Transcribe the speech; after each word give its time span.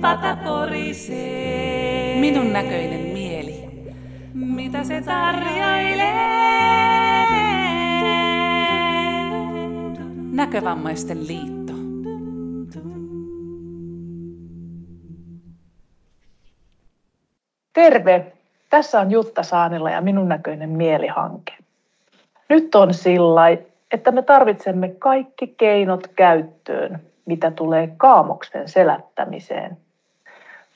pata 0.00 0.36
porisee. 0.44 2.20
Minun 2.20 2.52
näköinen 2.52 3.00
mieli. 3.00 3.68
Mitä 4.34 4.84
se 4.84 5.02
tarjoilee? 5.02 6.28
Näkövammaisten 10.32 11.26
liitto. 11.26 11.72
Terve! 17.72 18.32
Tässä 18.70 19.00
on 19.00 19.10
Jutta 19.10 19.42
Saanilla 19.42 19.90
ja 19.90 20.00
minun 20.00 20.28
näköinen 20.28 20.70
mielihanke. 20.70 21.52
Nyt 22.48 22.74
on 22.74 22.94
sillä 22.94 23.50
että 23.90 24.12
me 24.12 24.22
tarvitsemme 24.22 24.88
kaikki 24.88 25.46
keinot 25.46 26.06
käyttöön, 26.06 27.00
mitä 27.26 27.50
tulee 27.50 27.94
kaamoksen 27.96 28.68
selättämiseen. 28.68 29.76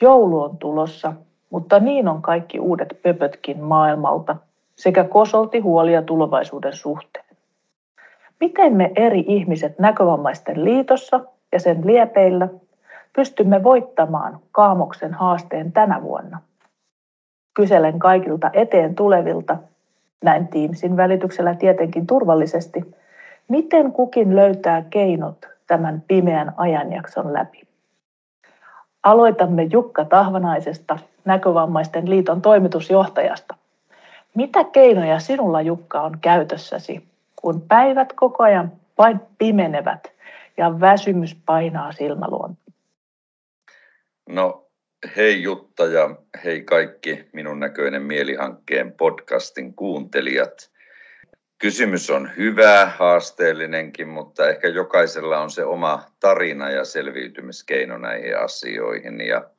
Joulu 0.03 0.43
on 0.43 0.59
tulossa, 0.59 1.13
mutta 1.51 1.81
niin 1.81 2.09
on 2.09 2.23
kaikki 2.23 2.61
uudet 2.61 2.99
pöpötkin 3.03 3.63
maailmalta 3.65 4.37
sekä 4.77 5.05
kosolti 5.05 5.59
huolia 5.59 6.03
tulevaisuuden 6.03 6.73
suhteen. 6.73 7.25
Miten 8.41 8.77
me 8.77 8.93
eri 8.97 9.25
ihmiset 9.27 9.79
näkövammaisten 9.79 10.65
liitossa 10.65 11.21
ja 11.53 11.61
sen 11.61 11.87
liepeillä 11.87 12.49
pystymme 13.13 13.63
voittamaan 13.63 14.39
kaamoksen 14.53 15.15
haasteen 15.15 15.73
tänä 15.73 16.03
vuonna? 16.03 16.41
Kyselen 17.55 17.99
kaikilta 17.99 18.51
eteen 18.53 18.95
tulevilta, 18.95 19.57
näin 20.25 20.49
Teamsin 20.49 20.97
välityksellä 20.97 21.55
tietenkin 21.55 22.07
turvallisesti, 22.07 22.95
miten 23.49 23.93
kukin 23.93 24.37
löytää 24.37 24.83
keinot 24.91 25.49
tämän 25.67 26.03
pimeän 26.09 26.53
ajanjakson 26.57 27.33
läpi. 27.33 27.72
Aloitamme 29.03 29.63
Jukka 29.63 30.05
Tahvanaisesta, 30.05 30.99
Näkövammaisten 31.25 32.11
liiton 32.11 32.43
toimitusjohtajasta. 32.43 33.55
Mitä 34.35 34.65
keinoja 34.65 35.19
sinulla 35.19 35.63
Jukka 35.63 36.01
on 36.01 36.19
käytössäsi, 36.21 37.05
kun 37.37 37.61
päivät 37.61 38.13
koko 38.13 38.43
ajan 38.43 38.73
vain 38.99 39.21
pimenevät 39.39 40.13
ja 40.57 40.81
väsymys 40.81 41.37
painaa 41.47 41.93
silmäluonta? 41.93 42.63
No 44.29 44.67
hei 45.17 45.43
Jutta 45.43 45.87
ja 45.87 46.17
hei 46.45 46.63
kaikki 46.63 47.29
minun 47.33 47.61
näköinen 47.61 48.03
mielihankkeen 48.03 48.93
podcastin 48.93 49.75
kuuntelijat. 49.75 50.72
Kysymys 51.63 52.11
on 52.11 52.31
hyvä, 52.37 52.93
haasteellinenkin, 52.99 54.09
mutta 54.09 54.49
ehkä 54.49 54.69
jokaisella 54.69 55.39
on 55.39 55.51
se 55.51 55.65
oma 55.65 56.07
tarina 56.21 56.71
ja 56.71 56.85
selviytymiskeino 56.85 57.99
näihin 57.99 58.39
asioihin. 58.39 59.21
Ja 59.21 59.51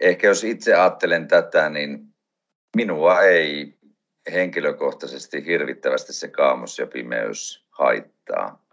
ehkä 0.00 0.26
jos 0.26 0.44
itse 0.44 0.74
ajattelen 0.74 1.28
tätä, 1.28 1.68
niin 1.68 1.98
minua 2.76 3.20
ei 3.20 3.74
henkilökohtaisesti 4.32 5.46
hirvittävästi 5.46 6.12
se 6.12 6.28
kaamos 6.28 6.78
ja 6.78 6.86
pimeys 6.86 7.66
haittaa. 7.70 8.66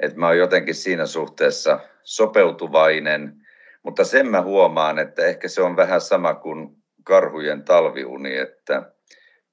Et 0.00 0.16
mä 0.16 0.26
oon 0.26 0.38
jotenkin 0.38 0.74
siinä 0.74 1.06
suhteessa 1.06 1.80
sopeutuvainen, 2.02 3.34
mutta 3.82 4.04
sen 4.04 4.28
mä 4.28 4.42
huomaan, 4.42 4.98
että 4.98 5.26
ehkä 5.26 5.48
se 5.48 5.62
on 5.62 5.76
vähän 5.76 6.00
sama 6.00 6.34
kuin 6.34 6.76
karhujen 7.04 7.64
talviuni, 7.64 8.36
että 8.36 8.92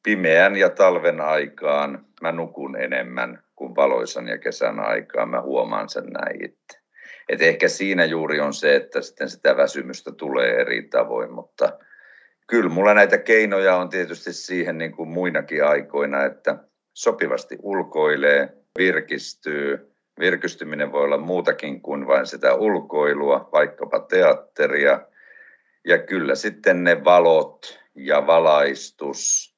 pimeän 0.03 0.55
ja 0.55 0.69
talven 0.69 1.21
aikaan 1.21 2.10
mä 2.21 2.31
nukun 2.31 2.75
enemmän 2.75 3.43
kuin 3.55 3.75
valoisan 3.75 4.27
ja 4.27 4.37
kesän 4.37 4.79
aikaan. 4.79 5.29
Mä 5.29 5.41
huomaan 5.41 5.89
sen 5.89 6.05
näin 6.05 6.45
itse. 6.45 6.79
Et 7.29 7.41
ehkä 7.41 7.67
siinä 7.67 8.05
juuri 8.05 8.39
on 8.39 8.53
se, 8.53 8.75
että 8.75 9.01
sitten 9.01 9.29
sitä 9.29 9.57
väsymystä 9.57 10.11
tulee 10.11 10.61
eri 10.61 10.81
tavoin, 10.81 11.31
mutta 11.31 11.79
kyllä 12.47 12.69
mulla 12.69 12.93
näitä 12.93 13.17
keinoja 13.17 13.75
on 13.75 13.89
tietysti 13.89 14.33
siihen 14.33 14.77
niin 14.77 14.91
kuin 14.91 15.09
muinakin 15.09 15.65
aikoina, 15.65 16.25
että 16.25 16.57
sopivasti 16.93 17.57
ulkoilee, 17.61 18.53
virkistyy. 18.77 19.91
Virkistyminen 20.19 20.91
voi 20.91 21.03
olla 21.03 21.17
muutakin 21.17 21.81
kuin 21.81 22.07
vain 22.07 22.25
sitä 22.25 22.55
ulkoilua, 22.55 23.49
vaikkapa 23.53 23.99
teatteria. 23.99 25.01
Ja 25.85 25.97
kyllä 25.97 26.35
sitten 26.35 26.83
ne 26.83 27.03
valot 27.03 27.79
ja 27.95 28.27
valaistus, 28.27 29.50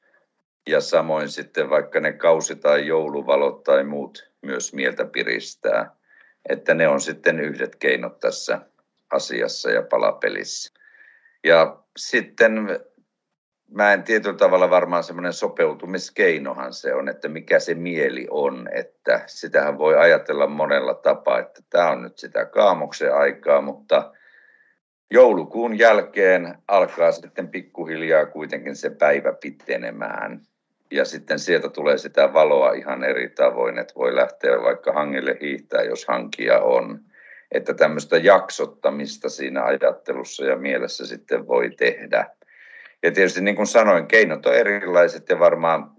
ja 0.68 0.82
samoin 0.82 1.30
sitten 1.30 1.70
vaikka 1.70 2.00
ne 2.00 2.14
kausi- 2.14 2.56
tai 2.56 2.88
jouluvalot 2.88 3.64
tai 3.64 3.84
muut 3.84 4.32
myös 4.42 4.74
mieltä 4.74 5.06
piristää. 5.06 5.96
Että 6.50 6.74
ne 6.74 6.88
on 6.88 7.02
sitten 7.02 7.40
yhdet 7.40 7.76
keinot 7.76 8.20
tässä 8.20 8.60
asiassa 9.12 9.72
ja 9.72 9.82
palapelissä. 9.82 10.74
Ja 11.44 11.78
sitten 11.98 12.80
mä 13.72 13.94
en 13.94 14.04
tietyllä 14.04 14.38
tavalla 14.38 14.70
varmaan 14.70 15.04
semmoinen 15.04 15.34
sopeutumiskeinohan 15.34 16.74
se 16.74 16.94
on, 16.94 17.10
että 17.10 17.30
mikä 17.30 17.60
se 17.60 17.74
mieli 17.74 18.28
on, 18.30 18.70
että 18.74 19.24
sitähän 19.28 19.78
voi 19.78 19.98
ajatella 19.98 20.48
monella 20.48 20.94
tapaa, 20.94 21.40
että 21.40 21.62
tämä 21.70 21.92
on 21.92 22.02
nyt 22.02 22.18
sitä 22.18 22.46
kaamoksen 22.46 23.16
aikaa, 23.16 23.62
mutta 23.62 24.14
joulukuun 25.12 25.80
jälkeen 25.80 26.58
alkaa 26.68 27.12
sitten 27.12 27.48
pikkuhiljaa 27.48 28.26
kuitenkin 28.26 28.76
se 28.76 28.90
päivä 28.90 29.34
pitenemään 29.34 30.42
ja 30.94 31.06
sitten 31.06 31.40
sieltä 31.40 31.70
tulee 31.70 31.98
sitä 31.98 32.34
valoa 32.34 32.72
ihan 32.72 33.04
eri 33.04 33.30
tavoin, 33.30 33.80
että 33.80 33.94
voi 33.96 34.16
lähteä 34.16 34.62
vaikka 34.62 34.94
hangelle 34.94 35.38
hiihtää, 35.42 35.84
jos 35.84 36.06
hankia 36.08 36.60
on. 36.60 37.00
Että 37.52 37.74
tämmöistä 37.74 38.18
jaksottamista 38.18 39.30
siinä 39.30 39.64
ajattelussa 39.64 40.46
ja 40.46 40.56
mielessä 40.56 41.06
sitten 41.06 41.48
voi 41.48 41.70
tehdä. 41.70 42.26
Ja 43.04 43.12
tietysti 43.12 43.42
niin 43.42 43.56
kuin 43.56 43.68
sanoin, 43.68 44.08
keinot 44.08 44.46
on 44.46 44.56
erilaiset 44.56 45.30
ja 45.30 45.40
varmaan 45.40 45.92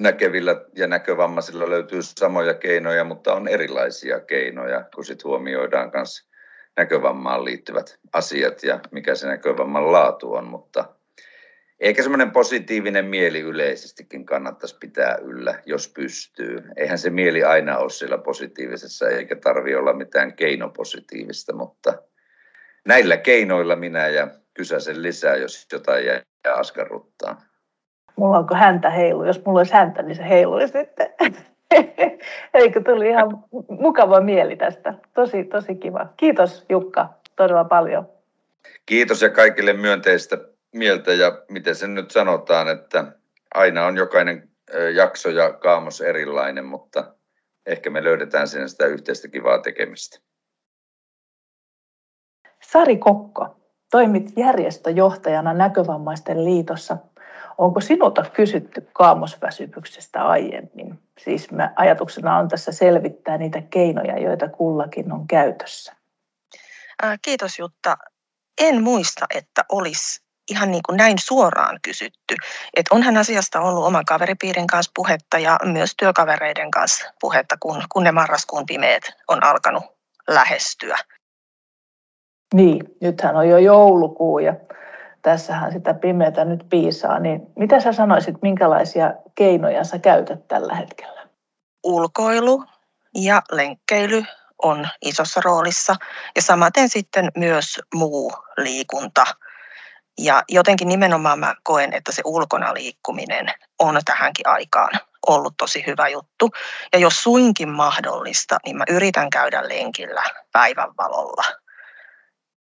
näkevillä 0.00 0.64
ja 0.74 0.86
näkövammaisilla 0.86 1.70
löytyy 1.70 2.02
samoja 2.02 2.54
keinoja, 2.54 3.04
mutta 3.04 3.34
on 3.34 3.48
erilaisia 3.48 4.20
keinoja, 4.20 4.84
kun 4.94 5.04
sitten 5.04 5.28
huomioidaan 5.28 5.90
myös 5.94 6.28
näkövammaan 6.76 7.44
liittyvät 7.44 7.98
asiat 8.12 8.62
ja 8.62 8.80
mikä 8.90 9.14
se 9.14 9.26
näkövamman 9.26 9.92
laatu 9.92 10.34
on, 10.34 10.46
mutta 10.46 10.84
eikä 11.80 12.02
semmoinen 12.02 12.30
positiivinen 12.30 13.04
mieli 13.04 13.40
yleisestikin 13.40 14.26
kannattaisi 14.26 14.76
pitää 14.80 15.16
yllä, 15.16 15.54
jos 15.66 15.88
pystyy. 15.88 16.64
Eihän 16.76 16.98
se 16.98 17.10
mieli 17.10 17.44
aina 17.44 17.78
ole 17.78 17.90
siellä 17.90 18.18
positiivisessa, 18.18 19.08
eikä 19.08 19.36
tarvi 19.36 19.74
olla 19.74 19.92
mitään 19.92 20.32
keinopositiivista, 20.32 21.54
mutta 21.54 21.94
näillä 22.84 23.16
keinoilla 23.16 23.76
minä 23.76 24.08
ja 24.08 24.28
kysäsen 24.54 25.02
lisää, 25.02 25.36
jos 25.36 25.66
jotain 25.72 26.06
jää 26.06 26.22
askarruttaa. 26.54 27.42
Mulla 28.16 28.38
onko 28.38 28.54
häntä 28.54 28.90
heilu? 28.90 29.24
Jos 29.24 29.44
mulla 29.44 29.60
olisi 29.60 29.74
häntä, 29.74 30.02
niin 30.02 30.16
se 30.16 30.28
heilui 30.28 30.68
sitten. 30.68 31.14
Eikö 32.54 32.82
tuli 32.82 33.08
ihan 33.08 33.44
mukava 33.68 34.20
mieli 34.20 34.56
tästä. 34.56 34.94
Tosi, 35.14 35.44
tosi 35.44 35.74
kiva. 35.74 36.06
Kiitos 36.16 36.64
Jukka 36.68 37.08
todella 37.36 37.64
paljon. 37.64 38.08
Kiitos 38.86 39.22
ja 39.22 39.30
kaikille 39.30 39.72
myönteistä 39.72 40.38
mieltä 40.74 41.12
ja 41.12 41.42
miten 41.48 41.74
sen 41.74 41.94
nyt 41.94 42.10
sanotaan, 42.10 42.68
että 42.68 43.12
aina 43.54 43.86
on 43.86 43.96
jokainen 43.96 44.50
jakso 44.94 45.28
ja 45.28 45.52
kaamos 45.52 46.00
erilainen, 46.00 46.64
mutta 46.64 47.14
ehkä 47.66 47.90
me 47.90 48.04
löydetään 48.04 48.48
siinä 48.48 48.68
sitä 48.68 48.86
yhteistä 48.86 49.28
kivaa 49.28 49.58
tekemistä. 49.58 50.18
Sari 52.62 52.96
Kokko, 52.96 53.56
toimit 53.90 54.32
järjestöjohtajana 54.36 55.54
Näkövammaisten 55.54 56.44
liitossa. 56.44 56.96
Onko 57.58 57.80
sinulta 57.80 58.24
kysytty 58.34 58.88
kaamosväsymyksestä 58.92 60.26
aiemmin? 60.26 61.02
Siis 61.18 61.50
me 61.50 61.70
ajatuksena 61.76 62.36
on 62.36 62.48
tässä 62.48 62.72
selvittää 62.72 63.38
niitä 63.38 63.62
keinoja, 63.70 64.18
joita 64.18 64.48
kullakin 64.48 65.12
on 65.12 65.26
käytössä. 65.26 65.96
Kiitos 67.22 67.58
Jutta. 67.58 67.98
En 68.60 68.82
muista, 68.82 69.26
että 69.34 69.64
olisi 69.72 70.27
ihan 70.50 70.70
niin 70.70 70.82
kuin 70.86 70.96
näin 70.96 71.18
suoraan 71.18 71.78
kysytty. 71.82 72.34
Että 72.76 72.94
onhan 72.94 73.16
asiasta 73.16 73.60
ollut 73.60 73.84
oman 73.84 74.04
kaveripiirin 74.04 74.66
kanssa 74.66 74.92
puhetta 74.94 75.38
ja 75.38 75.58
myös 75.64 75.94
työkavereiden 75.96 76.70
kanssa 76.70 77.12
puhetta, 77.20 77.56
kun, 77.60 77.82
kun 77.88 78.04
ne 78.04 78.12
marraskuun 78.12 78.66
pimeät 78.66 79.02
on 79.28 79.44
alkanut 79.44 79.84
lähestyä. 80.28 80.98
Niin, 82.54 82.96
nythän 83.00 83.36
on 83.36 83.48
jo 83.48 83.58
joulukuu 83.58 84.38
ja 84.38 84.54
tässähän 85.22 85.72
sitä 85.72 85.94
pimeätä 85.94 86.44
nyt 86.44 86.66
piisaa. 86.70 87.18
Niin 87.18 87.40
mitä 87.56 87.80
sä 87.80 87.92
sanoisit, 87.92 88.34
minkälaisia 88.42 89.14
keinoja 89.34 89.84
sä 89.84 89.98
käytät 89.98 90.48
tällä 90.48 90.74
hetkellä? 90.74 91.28
Ulkoilu 91.84 92.64
ja 93.14 93.42
lenkkeily 93.52 94.24
on 94.62 94.88
isossa 95.02 95.40
roolissa 95.44 95.96
ja 96.36 96.42
samaten 96.42 96.88
sitten 96.88 97.30
myös 97.36 97.80
muu 97.94 98.32
liikunta– 98.56 99.24
ja 100.18 100.42
jotenkin 100.48 100.88
nimenomaan 100.88 101.38
mä 101.38 101.54
koen, 101.62 101.92
että 101.92 102.12
se 102.12 102.22
ulkona 102.24 102.74
liikkuminen 102.74 103.52
on 103.78 104.00
tähänkin 104.04 104.48
aikaan 104.48 104.90
ollut 105.26 105.54
tosi 105.56 105.84
hyvä 105.86 106.08
juttu. 106.08 106.50
Ja 106.92 106.98
jos 106.98 107.22
suinkin 107.22 107.68
mahdollista, 107.68 108.56
niin 108.64 108.76
mä 108.76 108.84
yritän 108.88 109.30
käydä 109.30 109.68
lenkillä 109.68 110.22
päivänvalolla. 110.52 111.44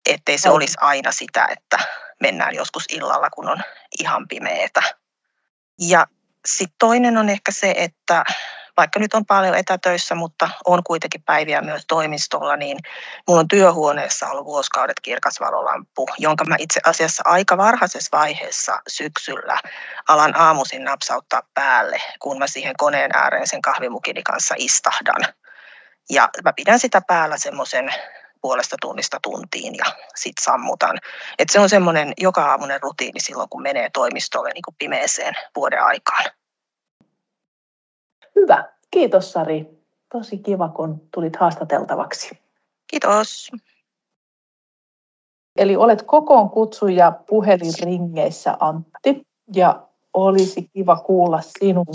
ettei 0.07 0.39
se 0.39 0.51
olisi 0.51 0.75
aina 0.81 1.13
sitä, 1.13 1.49
että 1.51 1.79
mennään 2.21 2.55
joskus 2.55 2.85
illalla, 2.89 3.31
kun 3.31 3.49
on 3.49 3.59
ihan 4.01 4.29
pimeetä. 4.29 4.83
Ja 5.81 6.07
sitten 6.47 6.77
toinen 6.79 7.19
on 7.19 7.29
ehkä 7.29 7.53
se, 7.53 7.75
että 7.77 8.25
vaikka 8.77 9.01
nyt 9.01 9.15
on 9.15 9.27
paljon 9.27 9.55
etätöissä, 9.55 10.15
mutta 10.15 10.51
on 10.65 10.83
kuitenkin 10.85 11.23
päiviä 11.23 11.61
myös 11.61 11.85
toimistolla, 11.89 12.57
niin 12.57 12.79
mulla 13.29 13.41
on 13.41 13.49
työhuoneessa 13.49 14.29
ollut 14.29 14.45
vuosikaudet 14.45 15.01
kirkas 15.03 15.41
valolamppu, 15.41 16.09
jonka 16.19 16.45
mä 16.45 16.57
itse 16.59 16.81
asiassa 16.85 17.23
aika 17.27 17.57
varhaisessa 17.57 18.19
vaiheessa 18.19 18.73
syksyllä 18.89 19.59
alan 20.09 20.37
aamuisin 20.37 20.85
napsauttaa 20.85 21.43
päälle, 21.55 22.01
kun 22.19 22.39
mä 22.39 22.47
siihen 22.47 22.75
koneen 22.79 23.11
ääreen 23.15 23.47
sen 23.47 23.63
kahvimukini 23.63 24.23
kanssa 24.23 24.55
istahdan. 24.59 25.35
Ja 26.11 26.29
mä 26.45 26.53
pidän 26.53 26.79
sitä 26.79 27.03
päällä 27.07 27.37
semmoisen 27.37 27.91
puolesta 28.41 28.77
tunnista 28.81 29.19
tuntiin 29.23 29.75
ja 29.77 29.85
sitten 30.15 30.45
sammutan. 30.45 30.99
Et 31.39 31.51
se 31.51 31.61
on 31.61 31.69
semmoinen 31.69 32.13
joka 32.19 32.45
aamunen 32.45 32.83
rutiini 32.83 33.21
silloin, 33.21 33.49
kun 33.49 33.63
menee 33.63 33.91
toimistolle 33.91 34.51
niin 34.55 34.63
kuin 34.63 34.77
pimeeseen 34.79 35.35
vuoden 35.57 35.83
aikaan. 35.83 36.25
Hyvä. 38.37 38.73
Kiitos 38.91 39.33
Sari. 39.33 39.67
Tosi 40.13 40.39
kiva, 40.39 40.69
kun 40.69 41.09
tulit 41.15 41.37
haastateltavaksi. 41.37 42.39
Kiitos. 42.87 43.51
Eli 45.57 45.77
olet 45.77 46.03
kokoon 46.03 46.51
kutsuja 46.51 47.13
puhelinringeissä 47.27 48.57
Antti 48.61 49.27
ja 49.55 49.87
olisi 50.15 50.71
kiva 50.73 50.97
kuulla 50.97 51.41
sinun 51.59 51.87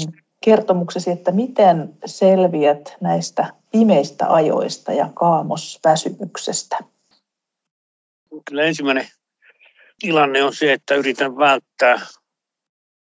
kertomuksesi, 0.46 1.12
että 1.12 1.32
miten 1.32 1.98
selviät 2.06 2.98
näistä 3.02 3.54
pimeistä 3.72 4.34
ajoista 4.34 4.94
ja 4.94 5.10
kaamosväsymyksestä? 5.14 6.78
Kyllä 8.46 8.64
ensimmäinen 8.64 9.08
tilanne 10.00 10.44
on 10.44 10.56
se, 10.56 10.74
että 10.74 10.96
yritän 10.96 11.38
välttää 11.38 12.02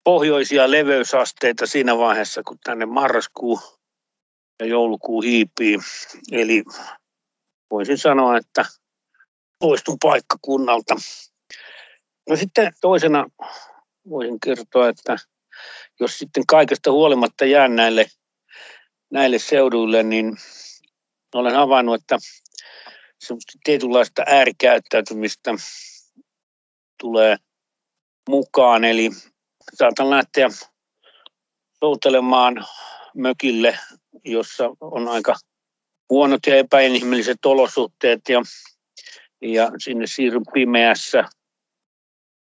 pohjoisia 0.04 0.72
leveysasteita 0.72 1.68
siinä 1.68 1.98
vaiheessa, 1.98 2.42
kun 2.48 2.58
tänne 2.64 2.86
marraskuu 2.86 3.60
ja 4.60 4.66
joulukuu 4.66 5.22
hiipii. 5.22 5.78
Eli 6.32 6.64
voisin 7.72 7.98
sanoa, 7.98 8.38
että 8.38 8.66
poistun 9.60 9.98
paikkakunnalta. 10.04 10.96
No 12.30 12.36
sitten 12.36 12.74
toisena 12.82 13.26
voisin 14.10 14.40
kertoa, 14.40 14.90
että 14.90 15.18
jos 16.00 16.20
sitten 16.20 16.44
kaikesta 16.48 16.92
huolimatta 16.92 17.46
jään 17.46 17.76
näille, 17.76 18.06
näille 19.12 19.40
seuduille, 19.40 20.04
niin 20.04 20.38
olen 21.36 21.56
havainnut, 21.56 22.02
että 22.02 22.18
tietynlaista 23.64 24.24
äärikäyttäytymistä 24.28 25.52
tulee 27.00 27.38
mukaan. 28.30 28.84
Eli 28.84 29.10
saatan 29.74 30.10
lähteä 30.10 30.48
soutelemaan 31.80 32.66
mökille, 33.16 33.80
jossa 34.26 34.70
on 34.82 35.08
aika 35.08 35.36
huonot 36.10 36.48
ja 36.48 36.56
epäinhimilliset 36.56 37.46
olosuhteet 37.46 38.22
ja, 38.30 38.42
ja 39.42 39.72
sinne 39.78 40.08
siirryn 40.08 40.44
pimeässä, 40.54 41.24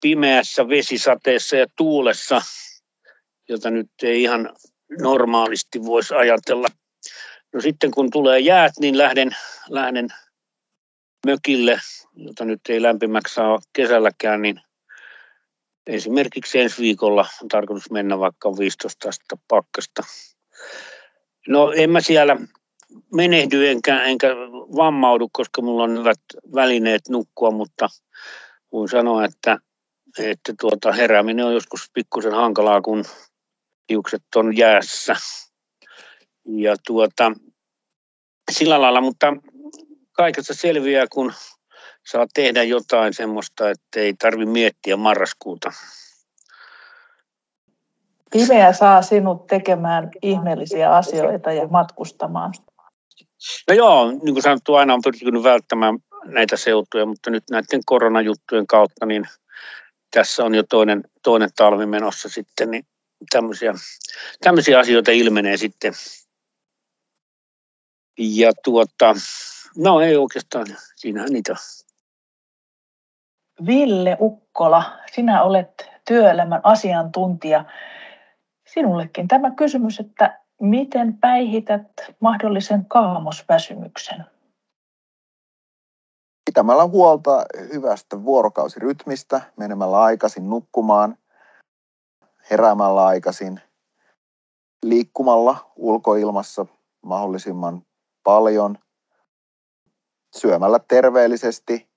pimeässä 0.00 0.68
vesisateessa 0.68 1.56
ja 1.56 1.66
tuulessa, 1.76 2.42
jota 3.48 3.70
nyt 3.70 3.90
ei 4.02 4.22
ihan 4.22 4.50
normaalisti 5.00 5.82
voisi 5.82 6.14
ajatella. 6.14 6.68
No 7.52 7.60
sitten 7.60 7.90
kun 7.90 8.10
tulee 8.10 8.40
jäät, 8.40 8.72
niin 8.80 8.98
lähden, 8.98 9.36
lähden 9.68 10.08
mökille, 11.26 11.80
jota 12.14 12.44
nyt 12.44 12.60
ei 12.68 12.82
lämpimäksi 12.82 13.34
saa 13.34 13.58
kesälläkään, 13.72 14.42
niin 14.42 14.60
esimerkiksi 15.90 16.60
ensi 16.60 16.82
viikolla 16.82 17.26
on 17.42 17.48
tarkoitus 17.48 17.90
mennä 17.90 18.18
vaikka 18.18 18.58
15 18.58 19.08
astetta 19.08 19.36
pakkasta. 19.48 20.02
No 21.48 21.72
en 21.72 21.90
mä 21.90 22.00
siellä 22.00 22.36
menehdy 23.14 23.68
enkä, 23.68 24.04
enkä 24.04 24.28
vammaudu, 24.76 25.28
koska 25.32 25.62
mulla 25.62 25.82
on 25.82 25.98
hyvät 25.98 26.20
välineet 26.54 27.02
nukkua, 27.08 27.50
mutta 27.50 27.88
voin 28.72 28.88
sanoa, 28.88 29.24
että, 29.24 29.58
että 30.18 30.54
tuota, 30.60 30.92
herääminen 30.92 31.46
on 31.46 31.54
joskus 31.54 31.90
pikkusen 31.94 32.32
hankalaa, 32.32 32.80
kun 32.80 33.04
hiukset 33.90 34.22
on 34.36 34.56
jäässä. 34.56 35.16
Ja 36.44 36.76
tuota, 36.86 37.32
sillä 38.52 38.80
lailla, 38.80 39.00
mutta 39.00 39.36
kaikessa 40.12 40.54
selviää, 40.54 41.06
kun 41.12 41.32
saa 42.06 42.26
tehdä 42.34 42.62
jotain 42.62 43.14
semmoista, 43.14 43.70
että 43.70 44.00
ei 44.00 44.14
tarvi 44.14 44.46
miettiä 44.46 44.96
marraskuuta. 44.96 45.72
Pimeä 48.32 48.72
saa 48.72 49.02
sinut 49.02 49.46
tekemään 49.46 50.10
ihmeellisiä 50.22 50.92
asioita 50.92 51.52
ja 51.52 51.68
matkustamaan. 51.68 52.52
No 53.68 53.74
joo, 53.74 54.10
niin 54.10 54.34
kuin 54.34 54.42
sanottu, 54.42 54.74
aina 54.74 54.94
on 54.94 55.02
pyrkinyt 55.04 55.42
välttämään 55.42 55.98
näitä 56.24 56.56
seutuja, 56.56 57.06
mutta 57.06 57.30
nyt 57.30 57.44
näiden 57.50 57.80
koronajuttujen 57.86 58.66
kautta, 58.66 59.06
niin 59.06 59.28
tässä 60.10 60.44
on 60.44 60.54
jo 60.54 60.62
toinen, 60.62 61.04
toinen 61.22 61.50
talvi 61.56 61.86
menossa 61.86 62.28
sitten, 62.28 62.70
niin 62.70 62.86
tämmöisiä, 63.30 63.74
tämmöisiä 64.40 64.78
asioita 64.78 65.10
ilmenee 65.10 65.56
sitten. 65.56 65.92
Ja 68.18 68.52
tuota, 68.64 69.14
no 69.76 70.00
ei 70.00 70.16
oikeastaan, 70.16 70.66
siinähän 70.96 71.32
niitä 71.32 71.54
Ville 73.66 74.16
Ukkola, 74.20 74.82
sinä 75.12 75.42
olet 75.42 75.90
työelämän 76.08 76.60
asiantuntija. 76.62 77.64
Sinullekin 78.66 79.28
tämä 79.28 79.50
kysymys, 79.50 80.00
että 80.00 80.40
miten 80.60 81.18
päihität 81.18 81.86
mahdollisen 82.20 82.84
kaamosväsymyksen? 82.84 84.24
Pitämällä 86.44 86.86
huolta 86.86 87.44
hyvästä 87.72 88.24
vuorokausirytmistä, 88.24 89.40
menemällä 89.56 90.02
aikaisin 90.02 90.50
nukkumaan, 90.50 91.18
heräämällä 92.50 93.06
aikaisin, 93.06 93.60
liikkumalla 94.82 95.72
ulkoilmassa 95.76 96.66
mahdollisimman 97.02 97.82
paljon, 98.24 98.78
syömällä 100.36 100.80
terveellisesti, 100.88 101.89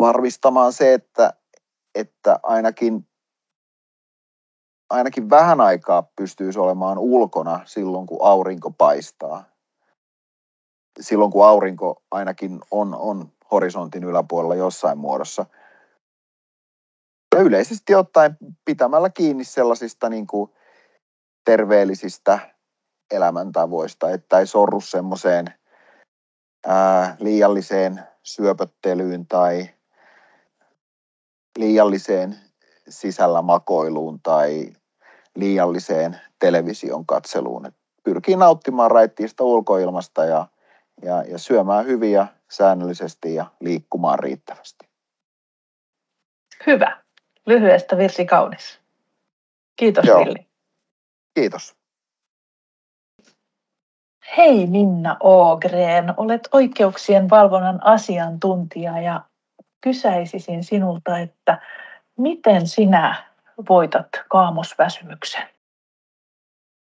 varmistamaan 0.00 0.72
se, 0.72 0.94
että, 0.94 1.32
että 1.94 2.40
ainakin, 2.42 3.08
ainakin 4.90 5.30
vähän 5.30 5.60
aikaa 5.60 6.02
pystyisi 6.16 6.58
olemaan 6.58 6.98
ulkona 6.98 7.60
silloin, 7.64 8.06
kun 8.06 8.18
aurinko 8.22 8.70
paistaa. 8.70 9.44
Silloin, 11.00 11.30
kun 11.30 11.46
aurinko 11.46 12.02
ainakin 12.10 12.60
on, 12.70 12.94
on 12.94 13.32
horisontin 13.50 14.04
yläpuolella 14.04 14.54
jossain 14.54 14.98
muodossa– 14.98 15.46
ja 17.38 17.42
yleisesti 17.42 17.94
ottaen 17.94 18.36
pitämällä 18.64 19.10
kiinni 19.10 19.44
sellaisista 19.44 20.08
niin 20.08 20.26
kuin 20.26 20.50
terveellisistä 21.44 22.38
elämäntavoista, 23.10 24.10
että 24.10 24.38
ei 24.38 24.46
sorru 24.46 24.80
semmoiseen 24.80 25.46
liialliseen 27.18 28.02
syöpöttelyyn 28.22 29.26
tai 29.26 29.70
liialliseen 31.58 32.36
sisällä 32.88 33.42
makoiluun 33.42 34.20
tai 34.22 34.72
liialliseen 35.34 36.20
television 36.38 37.06
katseluun. 37.06 37.66
Et 37.66 37.74
pyrkii 38.02 38.36
nauttimaan 38.36 38.90
raittiista 38.90 39.44
ulkoilmasta 39.44 40.24
ja, 40.24 40.46
ja, 41.02 41.22
ja 41.22 41.38
syömään 41.38 41.86
hyviä 41.86 42.26
säännöllisesti 42.50 43.34
ja 43.34 43.46
liikkumaan 43.60 44.18
riittävästi. 44.18 44.88
Hyvä. 46.66 47.02
Lyhyestä 47.46 47.98
virsi 47.98 48.26
kaunis. 48.26 48.80
Kiitos 49.76 50.04
Joo. 50.04 50.20
Villi. 50.20 50.46
Kiitos. 51.34 51.76
Hei 54.36 54.66
Minna 54.66 55.16
Ogren, 55.20 56.14
olet 56.16 56.48
oikeuksien 56.52 57.30
valvonnan 57.30 57.86
asiantuntija 57.86 59.00
ja 59.00 59.27
kysäisisin 59.80 60.64
sinulta, 60.64 61.18
että 61.18 61.60
miten 62.18 62.66
sinä 62.66 63.24
voitat 63.68 64.08
kaamosväsymyksen? 64.30 65.42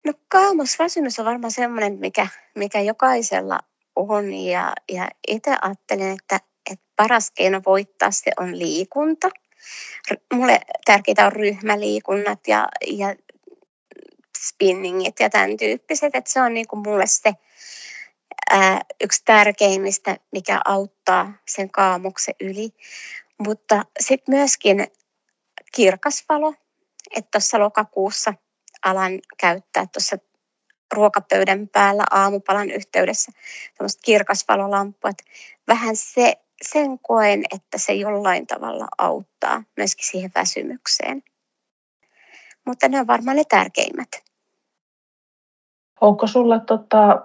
No 0.05 0.13
kaamosväsymys 0.27 1.19
on 1.19 1.25
varmaan 1.25 1.51
semmoinen, 1.51 1.99
mikä, 1.99 2.27
mikä 2.55 2.81
jokaisella 2.81 3.59
on 3.95 4.33
ja, 4.33 4.73
ja 4.91 5.07
itse 5.27 5.55
ajattelen, 5.61 6.11
että, 6.11 6.39
että 6.71 6.85
paras 6.95 7.31
keino 7.31 7.61
voittaa 7.65 8.11
se 8.11 8.31
on 8.39 8.59
liikunta– 8.59 9.29
mulle 10.33 10.59
tärkeitä 10.85 11.25
on 11.25 11.33
ryhmäliikunnat 11.33 12.47
ja, 12.47 12.67
ja 12.87 13.15
spinningit 14.47 15.19
ja 15.19 15.29
tämän 15.29 15.57
tyyppiset, 15.57 16.15
että 16.15 16.31
se 16.31 16.41
on 16.41 16.53
niin 16.53 16.67
kuin 16.67 16.79
mulle 16.79 17.07
se 17.07 17.33
ää, 18.49 18.81
yksi 19.03 19.21
tärkeimmistä, 19.25 20.17
mikä 20.31 20.61
auttaa 20.65 21.33
sen 21.47 21.71
kaamuksen 21.71 22.35
yli. 22.41 22.69
Mutta 23.37 23.85
sitten 23.99 24.35
myöskin 24.35 24.87
kirkas 25.75 26.25
valo, 26.29 26.53
että 27.15 27.31
tuossa 27.31 27.59
lokakuussa 27.59 28.33
alan 28.85 29.19
käyttää 29.37 29.85
tuossa 29.93 30.17
ruokapöydän 30.93 31.67
päällä 31.67 32.03
aamupalan 32.11 32.71
yhteydessä 32.71 33.31
tämmöistä 33.77 34.01
kirkasvalolampua. 34.05 35.11
Vähän 35.67 35.95
se, 35.95 36.33
sen 36.61 36.99
koen, 36.99 37.43
että 37.55 37.77
se 37.77 37.93
jollain 37.93 38.47
tavalla 38.47 38.87
auttaa 38.97 39.63
myöskin 39.77 40.05
siihen 40.05 40.31
väsymykseen. 40.35 41.23
Mutta 42.65 42.87
ne 42.87 42.99
on 42.99 43.07
varmaan 43.07 43.37
ne 43.37 43.43
tärkeimmät. 43.49 44.26
Onko 46.01 46.27
sulla 46.27 46.59
tota, 46.59 47.21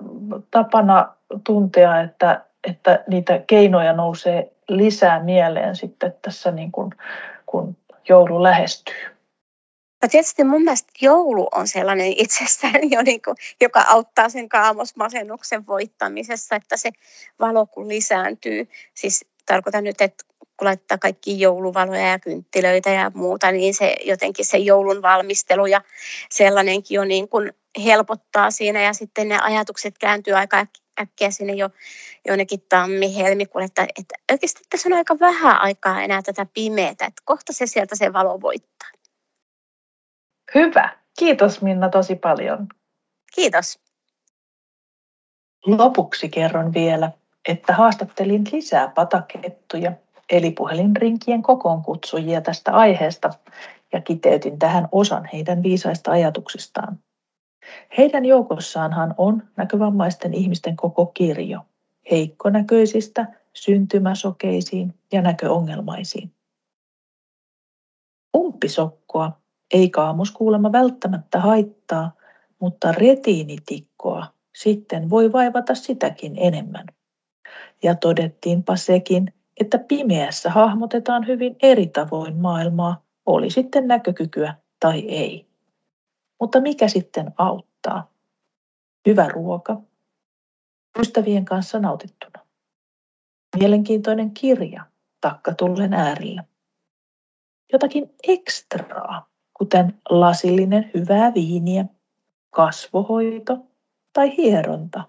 tapana 0.51 1.09
tuntea, 1.45 2.01
että, 2.01 2.45
että 2.69 3.05
niitä 3.09 3.43
keinoja 3.47 3.93
nousee 3.93 4.53
lisää 4.69 5.23
mieleen 5.23 5.77
sitten 5.77 6.15
tässä 6.23 6.51
niin 6.51 6.73
kun, 6.73 6.95
kun 7.47 7.77
joulu 8.09 8.43
lähestyy? 8.43 9.13
No 10.03 10.09
tietysti 10.09 10.45
mun 10.45 10.63
mielestä 10.63 10.93
joulu 11.01 11.49
on 11.55 11.69
sellainen 11.69 12.15
itsestään 12.23 12.91
jo, 12.91 13.03
niin 13.03 13.23
kuin, 13.23 13.37
joka 13.61 13.85
auttaa 13.89 14.29
sen 14.29 14.49
kaamosmasennuksen 14.49 15.67
voittamisessa, 15.67 16.57
että 16.57 16.77
se 16.77 16.91
valo 17.41 17.67
kun 17.67 17.89
lisääntyy. 17.89 18.69
Siis 18.95 19.25
tarkoitan 19.47 19.85
nyt, 19.85 20.01
että 20.01 20.25
kun 20.39 20.67
laittaa 20.67 20.99
kaikki 20.99 21.41
jouluvaloja 21.41 22.07
ja 22.07 22.19
kynttilöitä 22.19 22.91
ja 22.91 23.13
muuta, 23.15 23.53
niin 23.53 23.75
se 23.75 23.97
jotenkin 24.05 24.45
se 24.45 24.59
joulun 24.59 25.03
valmistelu 25.03 25.67
ja 25.67 25.81
sellainenkin 26.31 26.95
jo 26.95 27.05
niin 27.05 27.29
kuin 27.29 27.53
helpottaa 27.85 28.51
siinä 28.51 28.83
ja 28.83 28.93
sitten 28.93 29.29
ne 29.29 29.39
ajatukset 29.39 29.99
kääntyy 29.99 30.35
aika 30.35 30.67
äkkiä 31.01 31.31
sinne 31.31 31.53
jo 31.53 31.71
jonnekin 32.27 32.61
tammi-helmikuulle, 32.69 33.65
että, 33.65 33.83
että 33.83 34.15
oikeasti 34.33 34.61
tässä 34.71 34.89
on 34.89 34.93
aika 34.93 35.17
vähän 35.21 35.61
aikaa 35.61 36.03
enää 36.03 36.23
tätä 36.23 36.47
pimeätä, 36.55 37.07
että 37.07 37.23
kohta 37.25 37.53
se 37.53 37.67
sieltä 37.67 37.97
se 37.97 38.13
valo 38.13 38.41
voittaa. 38.41 38.89
Hyvä. 40.55 40.99
Kiitos 41.19 41.63
Minna 41.63 41.89
tosi 41.89 42.15
paljon. 42.15 42.67
Kiitos. 43.35 43.79
Lopuksi 45.67 46.29
kerron 46.29 46.75
vielä, 46.75 47.11
että 47.49 47.75
haastattelin 47.75 48.45
lisää 48.53 48.89
patakettuja, 48.89 49.93
eli 50.31 50.51
puhelinrinkien 50.51 51.43
kokoonkutsujia 51.43 52.41
tästä 52.41 52.73
aiheesta, 52.73 53.31
ja 53.93 54.01
kiteytin 54.01 54.59
tähän 54.59 54.89
osan 54.93 55.29
heidän 55.33 55.63
viisaista 55.63 56.11
ajatuksistaan. 56.11 56.99
Heidän 57.99 58.25
joukossaanhan 58.25 59.15
on 59.19 59.43
näkövammaisten 59.57 60.35
ihmisten 60.35 60.77
koko 60.77 61.07
kirjo, 61.07 61.61
heikkonäköisistä 62.11 63.27
syntymäsokeisiin 63.53 64.95
ja 65.13 65.23
näköongelmaisiin. 65.23 66.33
Umppisokkoa 68.37 69.41
ei 69.75 69.91
kaamos 69.91 70.31
kuulemma 70.31 70.73
välttämättä 70.73 71.41
haittaa, 71.41 72.13
mutta 72.59 72.93
retiinitikkoa 72.93 74.27
sitten 74.55 75.11
voi 75.11 75.33
vaivata 75.33 75.75
sitäkin 75.75 76.35
enemmän. 76.37 76.87
Ja 77.83 77.95
todettiinpa 77.95 78.77
sekin, 78.77 79.35
että 79.61 79.79
pimeässä 79.79 80.51
hahmotetaan 80.51 81.27
hyvin 81.27 81.57
eri 81.63 81.87
tavoin 81.87 82.37
maailmaa, 82.37 83.05
oli 83.27 83.51
sitten 83.51 83.89
näkökykyä 83.89 84.55
tai 84.81 85.01
ei. 85.01 85.52
Mutta 86.43 86.61
mikä 86.61 86.89
sitten 86.89 87.35
auttaa? 87.39 88.11
Hyvä 89.07 89.29
ruoka, 89.29 89.81
ystävien 90.99 91.45
kanssa 91.45 91.79
nautittuna. 91.79 92.47
Mielenkiintoinen 93.59 94.31
kirja 94.31 94.87
takkatullen 95.21 95.95
äärellä. 95.95 96.45
Jotakin 97.73 98.15
ekstraa, 98.29 99.27
kuten 99.59 100.01
lasillinen 100.11 100.91
hyvää 100.95 101.35
viiniä, 101.35 101.85
kasvohoito 102.51 103.59
tai 104.13 104.37
hieronta. 104.37 105.05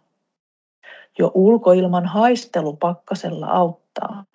Jo 1.19 1.31
ulkoilman 1.33 2.05
haistelu 2.05 2.75
pakkasella 2.75 3.47
auttaa. 3.47 4.25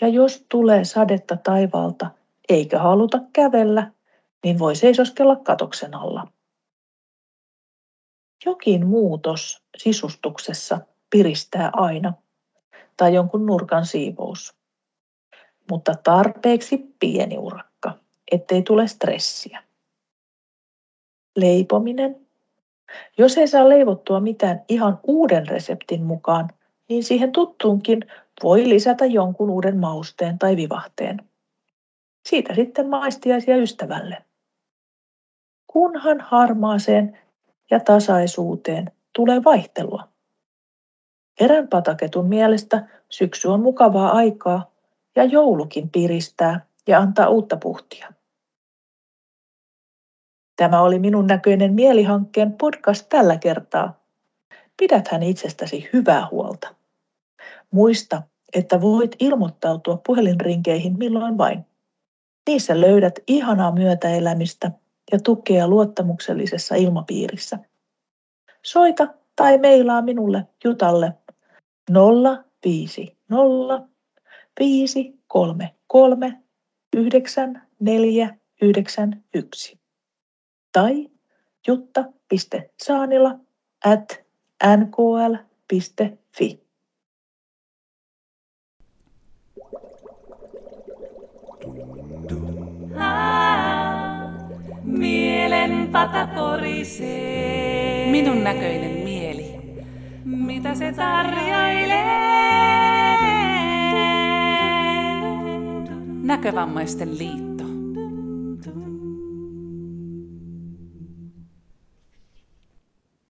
Ja 0.00 0.08
jos 0.08 0.46
tulee 0.48 0.84
sadetta 0.84 1.36
taivaalta 1.36 2.10
eikä 2.48 2.78
haluta 2.78 3.18
kävellä, 3.32 3.92
niin 4.44 4.58
voi 4.58 4.76
seisoskella 4.76 5.36
katoksen 5.36 5.94
alla. 5.94 6.28
Jokin 8.46 8.86
muutos 8.86 9.62
sisustuksessa 9.76 10.80
piristää 11.10 11.70
aina, 11.72 12.12
tai 12.96 13.14
jonkun 13.14 13.46
nurkan 13.46 13.86
siivous. 13.86 14.54
Mutta 15.70 15.94
tarpeeksi 16.04 16.94
pieni 16.98 17.38
urakka, 17.38 17.98
ettei 18.32 18.62
tule 18.62 18.86
stressiä. 18.86 19.62
Leipominen. 21.36 22.26
Jos 23.18 23.38
ei 23.38 23.48
saa 23.48 23.68
leivottua 23.68 24.20
mitään 24.20 24.64
ihan 24.68 25.00
uuden 25.02 25.48
reseptin 25.48 26.04
mukaan, 26.04 26.48
niin 26.88 27.04
siihen 27.04 27.32
tuttuunkin 27.32 28.04
voi 28.42 28.68
lisätä 28.68 29.06
jonkun 29.06 29.50
uuden 29.50 29.76
mausteen 29.78 30.38
tai 30.38 30.56
vivahteen. 30.56 31.30
Siitä 32.28 32.54
sitten 32.54 32.88
maistiaisia 32.88 33.56
ystävälle 33.56 34.24
kunhan 35.72 36.20
harmaaseen 36.20 37.18
ja 37.70 37.80
tasaisuuteen 37.80 38.90
tulee 39.12 39.44
vaihtelua. 39.44 40.08
Erän 41.40 41.68
pataketun 41.68 42.26
mielestä 42.26 42.88
syksy 43.08 43.48
on 43.48 43.60
mukavaa 43.60 44.10
aikaa 44.10 44.70
ja 45.16 45.24
joulukin 45.24 45.90
piristää 45.90 46.66
ja 46.86 46.98
antaa 46.98 47.28
uutta 47.28 47.56
puhtia. 47.56 48.12
Tämä 50.56 50.82
oli 50.82 50.98
minun 50.98 51.26
näköinen 51.26 51.74
mielihankkeen 51.74 52.52
podcast 52.52 53.06
tällä 53.08 53.36
kertaa. 53.38 54.00
Pidäthän 54.76 55.22
itsestäsi 55.22 55.88
hyvää 55.92 56.28
huolta. 56.30 56.74
Muista, 57.70 58.22
että 58.52 58.80
voit 58.80 59.16
ilmoittautua 59.18 60.00
puhelinrinkeihin 60.06 60.98
milloin 60.98 61.38
vain. 61.38 61.66
Niissä 62.46 62.80
löydät 62.80 63.14
ihanaa 63.26 63.72
myötäelämistä 63.72 64.70
ja 65.12 65.18
tukea 65.24 65.68
luottamuksellisessa 65.68 66.74
ilmapiirissä. 66.74 67.58
Soita 68.64 69.08
tai 69.36 69.58
meilaa 69.58 70.02
minulle 70.02 70.46
Jutalle 70.64 71.12
050 71.90 73.88
533 74.60 76.42
9491 76.96 79.80
tai 80.72 81.08
jutta.saanila 81.66 83.38
at 83.84 84.24
nkl.fi. 84.76 86.60
pata 95.92 96.26
korisee. 96.26 98.10
Minun 98.10 98.44
näköinen 98.44 99.04
mieli. 99.04 99.54
Mitä 100.24 100.74
se 100.74 100.92
tarjoilee? 100.92 102.20
Näkövammaisten 106.22 107.18
liitto. 107.18 107.49